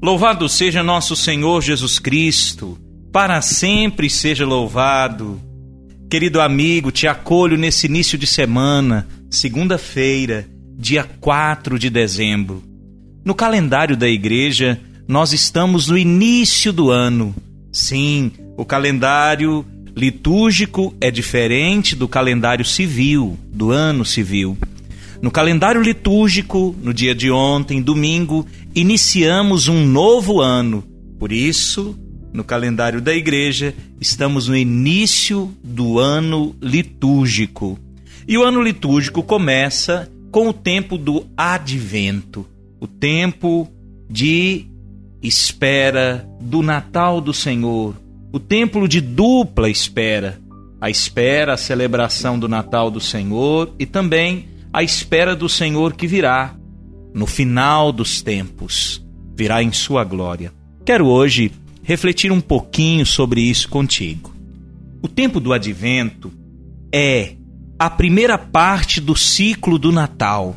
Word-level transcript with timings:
Louvado 0.00 0.48
seja 0.48 0.80
nosso 0.80 1.16
Senhor 1.16 1.60
Jesus 1.60 1.98
Cristo, 1.98 2.78
para 3.12 3.42
sempre 3.42 4.08
seja 4.08 4.46
louvado. 4.46 5.40
Querido 6.08 6.40
amigo, 6.40 6.92
te 6.92 7.08
acolho 7.08 7.56
nesse 7.56 7.86
início 7.88 8.16
de 8.16 8.24
semana, 8.24 9.08
segunda-feira, 9.28 10.48
dia 10.78 11.02
4 11.02 11.80
de 11.80 11.90
dezembro. 11.90 12.62
No 13.24 13.34
calendário 13.34 13.96
da 13.96 14.08
igreja, 14.08 14.80
nós 15.08 15.32
estamos 15.32 15.88
no 15.88 15.98
início 15.98 16.72
do 16.72 16.92
ano. 16.92 17.34
Sim, 17.72 18.30
o 18.56 18.64
calendário 18.64 19.66
litúrgico 19.96 20.94
é 21.00 21.10
diferente 21.10 21.96
do 21.96 22.06
calendário 22.06 22.64
civil, 22.64 23.36
do 23.52 23.72
ano 23.72 24.04
civil. 24.04 24.56
No 25.20 25.32
calendário 25.32 25.82
litúrgico, 25.82 26.76
no 26.80 26.94
dia 26.94 27.12
de 27.12 27.28
ontem, 27.28 27.82
domingo, 27.82 28.46
iniciamos 28.80 29.66
um 29.66 29.84
novo 29.84 30.40
ano. 30.40 30.84
Por 31.18 31.32
isso, 31.32 31.98
no 32.32 32.44
calendário 32.44 33.00
da 33.00 33.12
igreja, 33.12 33.74
estamos 34.00 34.46
no 34.46 34.56
início 34.56 35.52
do 35.64 35.98
ano 35.98 36.54
litúrgico. 36.62 37.76
E 38.26 38.38
o 38.38 38.44
ano 38.44 38.62
litúrgico 38.62 39.20
começa 39.22 40.08
com 40.30 40.48
o 40.48 40.52
tempo 40.52 40.96
do 40.96 41.26
advento, 41.36 42.46
o 42.78 42.86
tempo 42.86 43.68
de 44.08 44.66
espera 45.20 46.28
do 46.40 46.62
Natal 46.62 47.20
do 47.20 47.34
Senhor, 47.34 47.96
o 48.32 48.38
tempo 48.38 48.86
de 48.86 49.00
dupla 49.00 49.68
espera, 49.68 50.38
a 50.80 50.88
espera, 50.88 51.54
a 51.54 51.56
celebração 51.56 52.38
do 52.38 52.46
Natal 52.46 52.92
do 52.92 53.00
Senhor 53.00 53.74
e 53.76 53.86
também 53.86 54.46
a 54.72 54.84
espera 54.84 55.34
do 55.34 55.48
Senhor 55.48 55.94
que 55.94 56.06
virá 56.06 56.54
no 57.14 57.26
final 57.26 57.92
dos 57.92 58.22
tempos, 58.22 59.04
virá 59.36 59.62
em 59.62 59.72
sua 59.72 60.04
glória. 60.04 60.52
Quero 60.84 61.06
hoje 61.06 61.52
refletir 61.82 62.30
um 62.32 62.40
pouquinho 62.40 63.06
sobre 63.06 63.40
isso 63.40 63.68
contigo. 63.68 64.34
O 65.02 65.08
tempo 65.08 65.40
do 65.40 65.52
advento 65.52 66.32
é 66.92 67.34
a 67.78 67.88
primeira 67.88 68.36
parte 68.36 69.00
do 69.00 69.14
ciclo 69.14 69.78
do 69.78 69.92
Natal. 69.92 70.56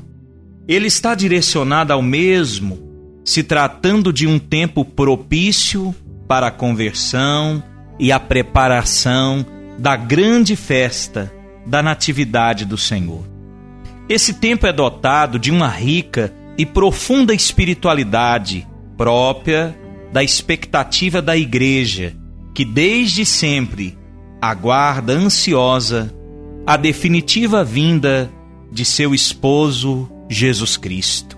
Ele 0.68 0.88
está 0.88 1.14
direcionado 1.14 1.94
ao 1.94 2.02
mesmo, 2.02 2.80
se 3.24 3.44
tratando 3.44 4.12
de 4.12 4.26
um 4.26 4.40
tempo 4.40 4.84
propício 4.84 5.94
para 6.28 6.48
a 6.48 6.52
conversão 6.52 7.64
e 8.00 8.12
a 8.12 8.20
preparação 8.20 9.46
da 9.78 9.96
grande 9.96 10.56
festa 10.56 11.32
da 11.66 11.84
Natividade 11.84 12.66
do 12.66 12.78
Senhor. 12.78 13.24
Esse 14.10 14.34
tempo 14.34 14.66
é 14.66 14.74
dotado 14.74 15.38
de 15.38 15.52
uma 15.52 15.68
rica 15.68 16.34
e 16.62 16.66
profunda 16.68 17.34
espiritualidade 17.34 18.68
própria 18.96 19.76
da 20.14 20.24
expectativa 20.24 21.20
da 21.20 21.36
Igreja, 21.36 22.16
que 22.54 22.64
desde 22.64 23.26
sempre 23.26 23.98
aguarda 24.40 25.12
ansiosa 25.12 26.14
a 26.68 26.78
definitiva 26.78 27.64
vinda 27.64 28.32
de 28.72 28.86
seu 28.86 29.12
esposo 29.12 30.08
Jesus 30.30 30.78
Cristo. 30.78 31.36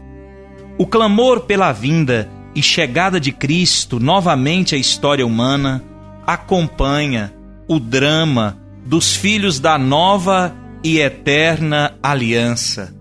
O 0.77 0.85
clamor 0.85 1.45
pela 1.45 1.71
vinda 1.71 2.29
e 2.53 2.61
chegada 2.61 3.17
de 3.17 3.31
Cristo 3.31 4.01
novamente 4.01 4.75
à 4.75 4.77
história 4.77 5.25
humana 5.25 5.81
acompanha 6.27 7.33
o 7.65 7.79
drama 7.79 8.57
dos 8.85 9.15
filhos 9.15 9.57
da 9.57 9.77
nova 9.77 10.53
e 10.83 10.99
eterna 10.99 11.95
aliança, 12.03 12.93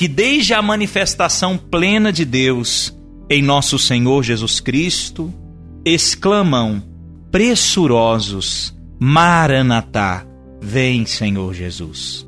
que 0.00 0.08
desde 0.08 0.54
a 0.54 0.62
manifestação 0.62 1.58
plena 1.58 2.10
de 2.10 2.24
Deus 2.24 2.90
em 3.28 3.42
nosso 3.42 3.78
Senhor 3.78 4.22
Jesus 4.22 4.58
Cristo, 4.58 5.30
exclamam 5.84 6.82
pressurosos: 7.30 8.74
Maranatá, 8.98 10.26
vem, 10.58 11.04
Senhor 11.04 11.52
Jesus. 11.52 12.26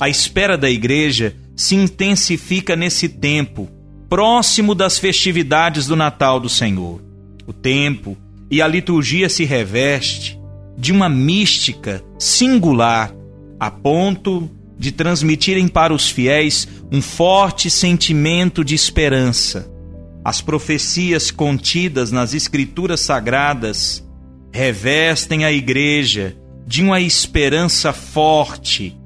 A 0.00 0.08
espera 0.08 0.58
da 0.58 0.68
igreja 0.68 1.36
se 1.54 1.76
intensifica 1.76 2.74
nesse 2.74 3.08
tempo, 3.08 3.70
próximo 4.10 4.74
das 4.74 4.98
festividades 4.98 5.86
do 5.86 5.94
Natal 5.94 6.40
do 6.40 6.48
Senhor. 6.48 7.00
O 7.46 7.52
tempo 7.52 8.16
e 8.50 8.60
a 8.60 8.66
liturgia 8.66 9.28
se 9.28 9.44
reveste 9.44 10.36
de 10.76 10.90
uma 10.90 11.08
mística 11.08 12.02
singular 12.18 13.14
a 13.60 13.70
ponto 13.70 14.50
de 14.78 14.92
transmitirem 14.92 15.68
para 15.68 15.94
os 15.94 16.10
fiéis 16.10 16.68
um 16.90 17.00
forte 17.00 17.70
sentimento 17.70 18.64
de 18.64 18.74
esperança. 18.74 19.70
As 20.24 20.40
profecias 20.40 21.30
contidas 21.30 22.10
nas 22.10 22.34
Escrituras 22.34 23.00
Sagradas 23.00 24.04
revestem 24.52 25.44
a 25.44 25.52
Igreja 25.52 26.36
de 26.66 26.82
uma 26.82 27.00
esperança 27.00 27.92
forte, 27.92 28.96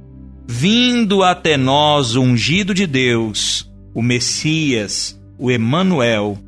vindo 0.46 1.22
até 1.22 1.56
nós 1.56 2.14
o 2.14 2.22
ungido 2.22 2.72
de 2.72 2.86
Deus, 2.86 3.68
o 3.94 4.00
Messias, 4.00 5.20
o 5.38 5.50
Emanuel. 5.50 6.38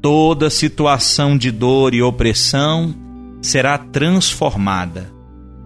Toda 0.00 0.50
situação 0.50 1.36
de 1.36 1.50
dor 1.50 1.94
e 1.94 2.02
opressão 2.02 2.94
será 3.40 3.76
transformada. 3.78 5.12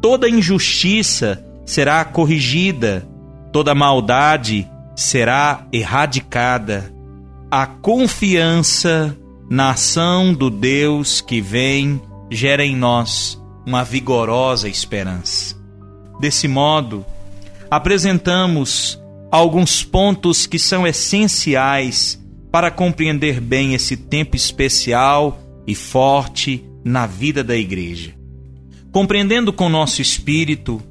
Toda 0.00 0.28
injustiça 0.28 1.44
será 1.69 2.03
corrigida, 2.03 3.06
toda 3.53 3.75
maldade 3.75 4.67
será 4.97 5.67
erradicada. 5.71 6.91
A 7.51 7.67
confiança 7.67 9.15
na 9.51 9.73
ação 9.73 10.33
do 10.33 10.49
Deus 10.49 11.21
que 11.21 11.43
vem 11.43 12.01
gera 12.31 12.65
em 12.65 12.75
nós 12.75 13.39
uma 13.67 13.84
vigorosa 13.84 14.67
esperança. 14.67 15.55
Desse 16.19 16.49
modo, 16.49 17.05
apresentamos 17.71 18.99
alguns 19.31 19.85
pontos 19.85 20.47
que 20.47 20.59
são 20.59 20.87
essenciais 20.87 22.19
para 22.50 22.71
compreender 22.71 23.43
bem 23.43 23.75
esse 23.75 23.95
tempo 23.95 24.35
especial 24.35 25.39
e 25.67 25.75
forte 25.75 26.65
na 26.83 27.06
vida 27.06 27.45
da 27.45 27.55
igreja. 27.55 28.15
Compreendendo 28.91 29.53
com 29.53 29.69
nosso 29.69 30.00
espírito 30.00 30.83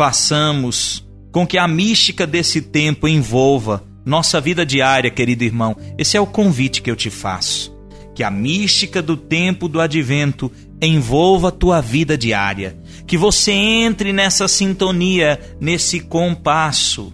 façamos 0.00 1.06
com 1.30 1.46
que 1.46 1.58
a 1.58 1.68
mística 1.68 2.26
desse 2.26 2.62
tempo 2.62 3.06
envolva 3.06 3.84
nossa 4.02 4.40
vida 4.40 4.64
diária, 4.64 5.10
querido 5.10 5.44
irmão. 5.44 5.76
Esse 5.98 6.16
é 6.16 6.20
o 6.20 6.26
convite 6.26 6.80
que 6.80 6.90
eu 6.90 6.96
te 6.96 7.10
faço. 7.10 7.70
Que 8.14 8.22
a 8.22 8.30
mística 8.30 9.02
do 9.02 9.14
tempo 9.14 9.68
do 9.68 9.78
advento 9.78 10.50
envolva 10.80 11.48
a 11.48 11.52
tua 11.52 11.82
vida 11.82 12.16
diária. 12.16 12.78
Que 13.06 13.18
você 13.18 13.52
entre 13.52 14.10
nessa 14.10 14.48
sintonia, 14.48 15.38
nesse 15.60 16.00
compasso 16.00 17.12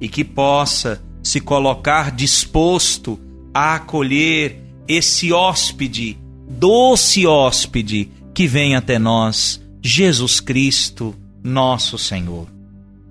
e 0.00 0.08
que 0.08 0.24
possa 0.24 1.00
se 1.22 1.40
colocar 1.40 2.10
disposto 2.10 3.20
a 3.54 3.76
acolher 3.76 4.60
esse 4.88 5.32
hóspede, 5.32 6.18
doce 6.50 7.24
hóspede 7.24 8.08
que 8.34 8.48
vem 8.48 8.74
até 8.74 8.98
nós, 8.98 9.62
Jesus 9.80 10.40
Cristo 10.40 11.14
nosso 11.46 11.96
Senhor. 11.96 12.48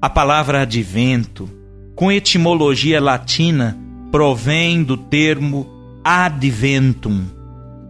A 0.02 0.10
palavra 0.10 0.62
advento, 0.62 1.50
com 1.96 2.12
etimologia 2.12 3.02
latina, 3.02 3.78
provém 4.12 4.84
do 4.84 4.98
termo 4.98 5.66
adventum, 6.04 7.24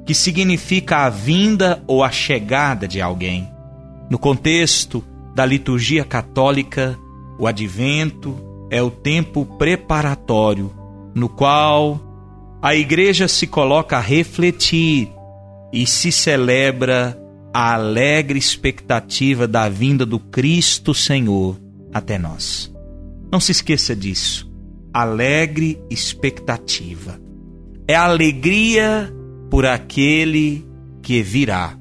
que 0.05 0.13
significa 0.13 0.99
a 0.99 1.09
vinda 1.09 1.83
ou 1.87 2.03
a 2.03 2.11
chegada 2.11 2.87
de 2.87 3.01
alguém. 3.01 3.49
No 4.09 4.19
contexto 4.19 5.03
da 5.33 5.45
liturgia 5.45 6.05
católica, 6.05 6.97
o 7.39 7.47
advento 7.47 8.37
é 8.69 8.81
o 8.81 8.91
tempo 8.91 9.45
preparatório 9.57 10.71
no 11.15 11.29
qual 11.29 11.99
a 12.61 12.75
igreja 12.75 13.27
se 13.27 13.47
coloca 13.47 13.97
a 13.97 14.01
refletir 14.01 15.09
e 15.71 15.87
se 15.87 16.11
celebra 16.11 17.17
a 17.55 17.73
alegre 17.73 18.37
expectativa 18.37 19.47
da 19.47 19.69
vinda 19.69 20.05
do 20.05 20.19
Cristo 20.19 20.93
Senhor 20.93 21.57
até 21.93 22.17
nós. 22.17 22.69
Não 23.31 23.39
se 23.39 23.53
esqueça 23.53 23.95
disso. 23.95 24.51
alegre 24.93 25.81
expectativa. 25.89 27.17
É 27.87 27.95
alegria 27.95 29.09
por 29.49 29.65
aquele 29.65 30.67
que 31.01 31.21
virá. 31.21 31.77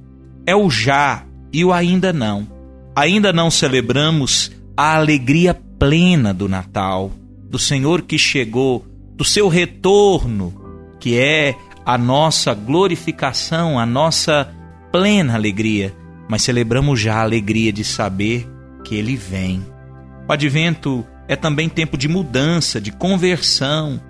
É 0.46 0.54
o 0.54 0.70
já 0.70 1.26
e 1.52 1.64
o 1.64 1.72
ainda 1.72 2.12
não. 2.12 2.46
Ainda 2.94 3.32
não 3.32 3.50
celebramos 3.50 4.52
a 4.76 4.94
alegria 4.94 5.60
plena 5.76 6.32
do 6.32 6.48
Natal, 6.48 7.10
do 7.50 7.58
Senhor 7.58 8.02
que 8.02 8.16
chegou, 8.16 8.86
do 9.16 9.24
seu 9.24 9.48
retorno, 9.48 10.54
que 11.00 11.18
é 11.18 11.56
a 11.84 11.98
nossa 11.98 12.54
glorificação, 12.54 13.76
a 13.76 13.84
nossa 13.84 14.54
plena 14.94 15.34
alegria. 15.34 15.92
Mas 16.28 16.42
celebramos 16.42 17.00
já 17.00 17.16
a 17.16 17.22
alegria 17.22 17.72
de 17.72 17.82
saber 17.82 18.48
que 18.84 18.94
Ele 18.94 19.16
vem. 19.16 19.60
O 20.28 20.32
advento 20.32 21.04
é 21.26 21.34
também 21.34 21.68
tempo 21.68 21.98
de 21.98 22.06
mudança, 22.06 22.80
de 22.80 22.92
conversão, 22.92 24.00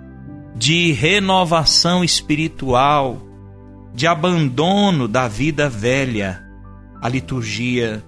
de 0.55 0.91
renovação 0.91 2.03
espiritual, 2.03 3.19
de 3.95 4.05
abandono 4.05 5.07
da 5.07 5.27
vida 5.27 5.67
velha. 5.67 6.43
A 7.01 7.09
liturgia 7.09 8.03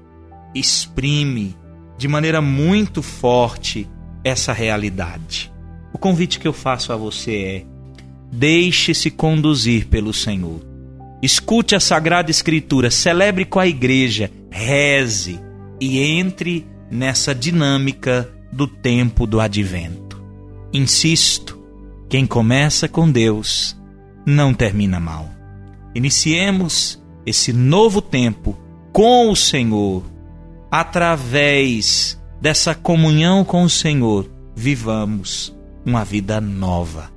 exprime 0.54 1.58
de 1.98 2.08
maneira 2.08 2.42
muito 2.42 3.02
forte 3.02 3.90
essa 4.24 4.54
realidade. 4.54 5.52
O 5.92 5.98
convite 5.98 6.40
que 6.40 6.48
eu 6.48 6.54
faço 6.54 6.94
a 6.94 6.96
você 6.96 7.38
é: 7.38 7.66
deixe-se 8.32 9.10
conduzir 9.10 9.88
pelo 9.88 10.14
Senhor. 10.14 10.77
Escute 11.22 11.76
a 11.76 11.80
Sagrada 11.80 12.30
Escritura, 12.30 12.92
celebre 12.92 13.46
com 13.46 13.60
a 13.60 13.68
igreja, 13.68 14.32
reze 14.50 15.40
e 15.80 16.00
entre 16.00 16.66
nessa 16.92 17.34
dinâmica 17.34 18.30
do 18.52 18.68
tempo 18.68 19.26
do 19.26 19.40
advento. 19.40 20.22
Insisto, 20.72 21.60
quem 22.10 22.26
começa 22.26 22.88
com 22.88 23.10
Deus 23.10 23.76
não 24.26 24.54
termina 24.54 25.00
mal. 25.00 25.30
Iniciemos 25.96 27.02
esse 27.26 27.52
novo 27.52 28.02
tempo 28.02 28.58
com 28.94 29.30
o 29.30 29.36
Senhor, 29.36 30.04
através 30.72 32.20
dessa 32.42 32.74
comunhão 32.74 33.44
com 33.44 33.64
o 33.64 33.70
Senhor, 33.70 34.30
vivamos 34.56 35.56
uma 35.86 36.04
vida 36.04 36.40
nova. 36.42 37.12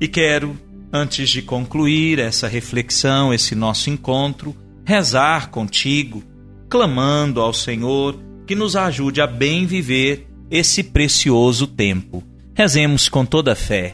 E 0.00 0.06
quero, 0.06 0.56
antes 0.92 1.30
de 1.30 1.42
concluir 1.42 2.18
essa 2.18 2.48
reflexão, 2.48 3.32
esse 3.32 3.54
nosso 3.54 3.90
encontro, 3.90 4.56
rezar 4.84 5.50
contigo, 5.50 6.22
clamando 6.68 7.40
ao 7.40 7.52
Senhor 7.52 8.18
que 8.46 8.54
nos 8.54 8.76
ajude 8.76 9.20
a 9.20 9.26
bem 9.26 9.66
viver 9.66 10.28
esse 10.50 10.82
precioso 10.82 11.66
tempo. 11.66 12.22
Rezemos 12.54 13.08
com 13.08 13.24
toda 13.24 13.52
a 13.52 13.56
fé. 13.56 13.92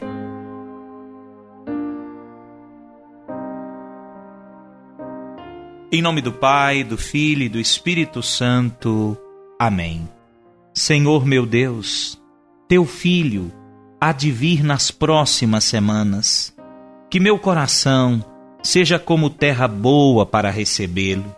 Em 5.91 6.01
nome 6.01 6.21
do 6.21 6.31
Pai, 6.31 6.83
do 6.83 6.97
Filho 6.97 7.43
e 7.43 7.49
do 7.49 7.59
Espírito 7.59 8.23
Santo. 8.23 9.17
Amém. 9.59 10.07
Senhor 10.73 11.25
meu 11.25 11.45
Deus, 11.45 12.19
teu 12.67 12.85
Filho 12.85 13.51
há 14.01 14.11
de 14.11 14.31
vir 14.31 14.63
nas 14.63 14.89
próximas 14.89 15.63
semanas. 15.63 16.52
Que 17.13 17.19
meu 17.19 17.37
coração 17.37 18.25
seja 18.63 18.97
como 18.97 19.29
terra 19.29 19.67
boa 19.67 20.25
para 20.25 20.49
recebê-lo 20.49 21.35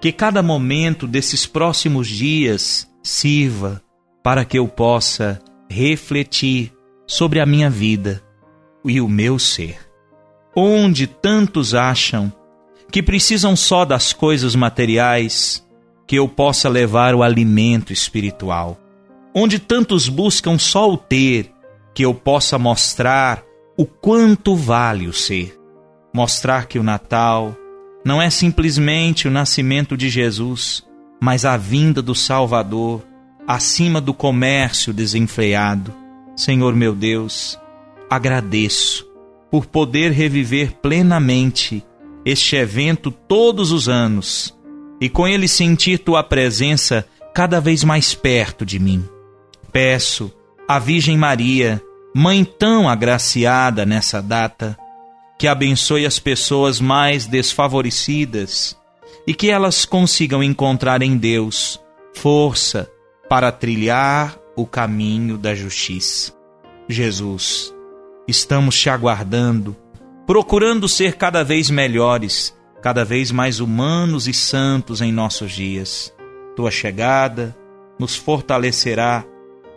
que 0.00 0.12
cada 0.12 0.44
momento 0.44 1.08
desses 1.08 1.44
próximos 1.44 2.06
dias 2.06 2.88
sirva 3.02 3.82
para 4.22 4.44
que 4.44 4.56
eu 4.60 4.68
possa 4.68 5.40
refletir 5.68 6.72
sobre 7.04 7.40
a 7.40 7.46
minha 7.46 7.68
vida 7.68 8.22
e 8.84 9.00
o 9.00 9.08
meu 9.08 9.40
ser. 9.40 9.90
Onde 10.54 11.08
tantos 11.08 11.74
acham 11.74 12.32
que 12.88 13.02
precisam 13.02 13.56
só 13.56 13.84
das 13.84 14.12
coisas 14.12 14.54
materiais, 14.54 15.66
que 16.06 16.14
eu 16.14 16.28
possa 16.28 16.68
levar 16.68 17.12
o 17.12 17.24
alimento 17.24 17.92
espiritual. 17.92 18.78
Onde 19.34 19.58
tantos 19.58 20.08
buscam 20.08 20.56
só 20.58 20.88
o 20.88 20.96
ter, 20.96 21.52
que 21.92 22.04
eu 22.04 22.14
possa 22.14 22.56
mostrar 22.56 23.47
o 23.78 23.86
quanto 23.86 24.56
vale 24.56 25.06
o 25.06 25.12
ser. 25.12 25.56
Mostrar 26.12 26.66
que 26.66 26.80
o 26.80 26.82
Natal, 26.82 27.56
não 28.04 28.20
é 28.20 28.28
simplesmente 28.28 29.28
o 29.28 29.30
nascimento 29.30 29.96
de 29.96 30.08
Jesus, 30.08 30.84
mas 31.20 31.44
a 31.44 31.56
vinda 31.56 32.02
do 32.02 32.12
Salvador, 32.12 33.04
acima 33.46 34.00
do 34.00 34.12
comércio 34.12 34.92
desenfreado. 34.92 35.94
Senhor 36.34 36.74
meu 36.74 36.92
Deus, 36.92 37.56
agradeço 38.10 39.06
por 39.48 39.66
poder 39.66 40.10
reviver 40.10 40.72
plenamente 40.82 41.84
este 42.24 42.56
evento 42.56 43.12
todos 43.12 43.70
os 43.70 43.88
anos 43.88 44.58
e 45.00 45.08
com 45.08 45.26
ele 45.26 45.46
sentir 45.46 45.98
tua 45.98 46.24
presença 46.24 47.06
cada 47.32 47.60
vez 47.60 47.84
mais 47.84 48.12
perto 48.12 48.66
de 48.66 48.80
mim. 48.80 49.04
Peço 49.72 50.32
à 50.66 50.80
Virgem 50.80 51.16
Maria, 51.16 51.80
mãe 52.14 52.44
tão 52.44 52.88
agraciada 52.88 53.84
nessa 53.84 54.20
data, 54.22 54.76
que 55.38 55.46
abençoe 55.46 56.04
as 56.04 56.18
pessoas 56.18 56.80
mais 56.80 57.26
desfavorecidas 57.26 58.76
e 59.26 59.34
que 59.34 59.50
elas 59.50 59.84
consigam 59.84 60.42
encontrar 60.42 61.02
em 61.02 61.16
Deus 61.16 61.80
força 62.14 62.90
para 63.28 63.52
trilhar 63.52 64.36
o 64.56 64.66
caminho 64.66 65.38
da 65.38 65.54
justiça. 65.54 66.32
Jesus, 66.88 67.72
estamos 68.26 68.76
te 68.76 68.90
aguardando, 68.90 69.76
procurando 70.26 70.88
ser 70.88 71.14
cada 71.14 71.44
vez 71.44 71.70
melhores, 71.70 72.56
cada 72.82 73.04
vez 73.04 73.30
mais 73.30 73.60
humanos 73.60 74.26
e 74.26 74.34
santos 74.34 75.00
em 75.00 75.12
nossos 75.12 75.52
dias. 75.52 76.12
Tua 76.56 76.70
chegada 76.70 77.56
nos 77.98 78.16
fortalecerá 78.16 79.24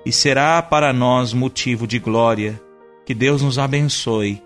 e 0.05 0.11
será 0.11 0.61
para 0.61 0.91
nós 0.91 1.33
motivo 1.33 1.85
de 1.85 1.99
glória. 1.99 2.61
Que 3.05 3.13
Deus 3.13 3.41
nos 3.41 3.59
abençoe 3.59 4.41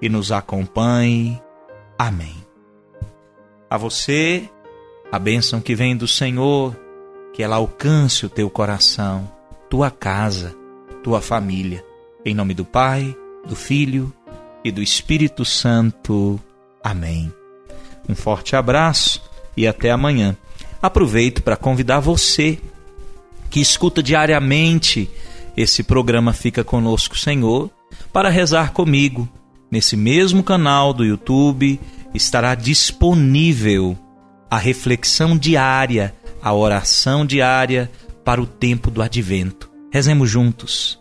e 0.00 0.08
nos 0.08 0.32
acompanhe. 0.32 1.40
Amém. 1.98 2.34
A 3.68 3.76
você, 3.76 4.48
a 5.10 5.18
bênção 5.18 5.60
que 5.60 5.74
vem 5.74 5.96
do 5.96 6.08
Senhor, 6.08 6.76
que 7.32 7.42
ela 7.42 7.56
alcance 7.56 8.26
o 8.26 8.28
teu 8.28 8.50
coração, 8.50 9.30
tua 9.68 9.90
casa, 9.90 10.54
tua 11.02 11.20
família. 11.20 11.84
Em 12.24 12.34
nome 12.34 12.54
do 12.54 12.64
Pai, 12.64 13.16
do 13.46 13.56
Filho 13.56 14.12
e 14.64 14.70
do 14.70 14.82
Espírito 14.82 15.44
Santo. 15.44 16.38
Amém. 16.82 17.32
Um 18.08 18.14
forte 18.14 18.56
abraço 18.56 19.22
e 19.56 19.66
até 19.66 19.90
amanhã. 19.90 20.36
Aproveito 20.82 21.42
para 21.42 21.56
convidar 21.56 22.00
você 22.00 22.58
que 23.50 23.60
escuta 23.60 24.02
diariamente 24.02 25.10
esse 25.56 25.82
programa 25.82 26.32
Fica 26.32 26.62
Conosco, 26.62 27.18
Senhor, 27.18 27.70
para 28.12 28.30
rezar 28.30 28.72
comigo 28.72 29.28
nesse 29.70 29.96
mesmo 29.96 30.42
canal 30.42 30.92
do 30.92 31.04
YouTube 31.04 31.80
estará 32.14 32.54
disponível 32.54 33.96
a 34.50 34.58
reflexão 34.58 35.36
diária, 35.38 36.14
a 36.42 36.52
oração 36.52 37.24
diária 37.24 37.90
para 38.24 38.40
o 38.40 38.46
tempo 38.46 38.90
do 38.90 39.00
advento. 39.00 39.70
Rezemos 39.92 40.28
juntos. 40.28 40.99